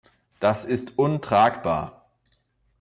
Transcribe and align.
Das 0.39 0.65
ist 0.65 0.97
untragbar! 0.97 2.09